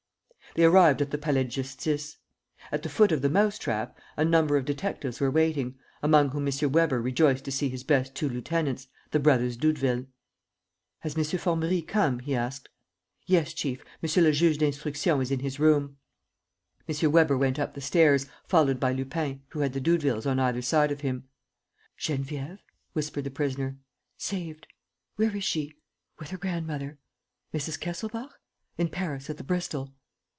[0.53, 2.17] They arrived at the Palais de Justice.
[2.73, 6.45] At the foot of the "mouse trap," a number of detectives were waiting, among whom
[6.45, 6.71] M.
[6.73, 10.07] Weber rejoiced to see his best two lieutenants, the brothers Doudeville.
[10.99, 11.23] "Has M.
[11.23, 12.67] Formerie come?" he asked.
[13.25, 15.95] "Yes, chief, Monsieur le Juge d'Instruction is in his room."
[16.85, 17.11] M.
[17.13, 20.91] Weber went up the stairs, followed by Lupin, who had the Doudevilles on either side
[20.91, 21.29] of him.
[21.97, 22.59] "Geneviève?"
[22.91, 23.77] whispered the prisoner.
[24.17, 24.67] "Saved...."
[25.15, 25.77] "Where is she?"
[26.19, 26.97] "With her grandmother."
[27.53, 27.79] "Mrs.
[27.79, 28.33] Kesselbach?"
[28.77, 29.93] "In Paris, at the Bristol."